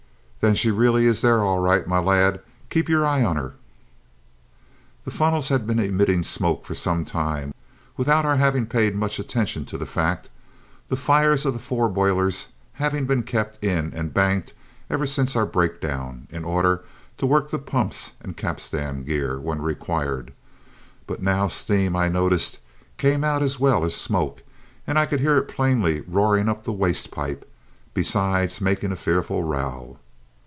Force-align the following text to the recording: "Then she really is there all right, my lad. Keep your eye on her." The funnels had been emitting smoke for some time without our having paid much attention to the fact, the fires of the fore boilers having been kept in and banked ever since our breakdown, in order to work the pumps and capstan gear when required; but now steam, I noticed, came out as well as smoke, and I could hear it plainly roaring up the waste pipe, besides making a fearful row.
"Then 0.41 0.55
she 0.55 0.71
really 0.71 1.05
is 1.05 1.21
there 1.21 1.41
all 1.43 1.59
right, 1.59 1.87
my 1.87 1.99
lad. 1.99 2.41
Keep 2.71 2.89
your 2.89 3.05
eye 3.05 3.23
on 3.23 3.35
her." 3.35 3.53
The 5.05 5.11
funnels 5.11 5.49
had 5.49 5.67
been 5.67 5.77
emitting 5.77 6.23
smoke 6.23 6.65
for 6.65 6.73
some 6.73 7.05
time 7.05 7.53
without 7.95 8.25
our 8.25 8.37
having 8.37 8.65
paid 8.65 8.95
much 8.95 9.19
attention 9.19 9.65
to 9.65 9.77
the 9.77 9.85
fact, 9.85 10.29
the 10.89 10.95
fires 10.95 11.45
of 11.45 11.53
the 11.53 11.59
fore 11.59 11.89
boilers 11.89 12.47
having 12.73 13.05
been 13.05 13.21
kept 13.21 13.63
in 13.63 13.93
and 13.93 14.15
banked 14.15 14.55
ever 14.89 15.05
since 15.05 15.35
our 15.35 15.45
breakdown, 15.45 16.27
in 16.31 16.43
order 16.43 16.83
to 17.19 17.27
work 17.27 17.51
the 17.51 17.59
pumps 17.59 18.13
and 18.21 18.35
capstan 18.35 19.03
gear 19.03 19.39
when 19.39 19.61
required; 19.61 20.33
but 21.05 21.21
now 21.21 21.45
steam, 21.45 21.95
I 21.95 22.09
noticed, 22.09 22.57
came 22.97 23.23
out 23.23 23.43
as 23.43 23.59
well 23.59 23.85
as 23.85 23.93
smoke, 23.95 24.41
and 24.87 24.97
I 24.97 25.05
could 25.05 25.19
hear 25.19 25.37
it 25.37 25.43
plainly 25.47 26.01
roaring 26.07 26.49
up 26.49 26.63
the 26.63 26.73
waste 26.73 27.11
pipe, 27.11 27.47
besides 27.93 28.59
making 28.59 28.91
a 28.91 28.95
fearful 28.95 29.43
row. 29.43 29.99